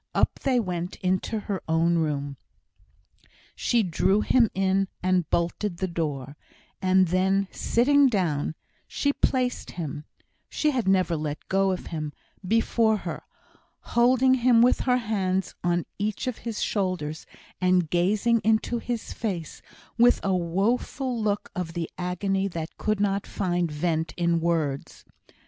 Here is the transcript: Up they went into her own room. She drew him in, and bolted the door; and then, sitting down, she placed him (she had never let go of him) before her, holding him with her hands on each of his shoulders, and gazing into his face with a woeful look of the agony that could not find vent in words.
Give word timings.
Up 0.15 0.39
they 0.39 0.59
went 0.59 0.95
into 1.01 1.41
her 1.41 1.61
own 1.67 1.99
room. 1.99 2.37
She 3.55 3.83
drew 3.83 4.21
him 4.21 4.49
in, 4.55 4.87
and 5.03 5.29
bolted 5.29 5.77
the 5.77 5.87
door; 5.87 6.35
and 6.81 7.09
then, 7.09 7.47
sitting 7.51 8.07
down, 8.07 8.55
she 8.87 9.13
placed 9.13 9.73
him 9.73 10.05
(she 10.49 10.71
had 10.71 10.87
never 10.87 11.15
let 11.15 11.47
go 11.49 11.69
of 11.71 11.85
him) 11.93 12.13
before 12.47 12.97
her, 13.05 13.21
holding 13.93 14.33
him 14.33 14.63
with 14.63 14.79
her 14.89 14.97
hands 14.97 15.53
on 15.63 15.85
each 15.99 16.25
of 16.25 16.39
his 16.39 16.63
shoulders, 16.63 17.27
and 17.61 17.91
gazing 17.91 18.39
into 18.43 18.79
his 18.79 19.13
face 19.13 19.61
with 19.99 20.19
a 20.23 20.33
woeful 20.35 21.21
look 21.21 21.51
of 21.55 21.73
the 21.73 21.87
agony 21.99 22.47
that 22.47 22.75
could 22.79 22.99
not 22.99 23.27
find 23.27 23.69
vent 23.71 24.15
in 24.17 24.39
words. 24.39 25.05